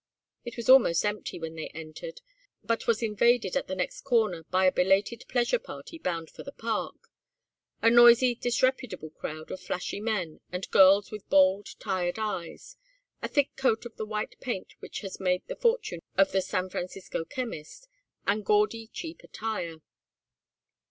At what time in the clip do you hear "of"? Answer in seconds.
9.51-9.59, 13.85-13.95, 16.17-16.31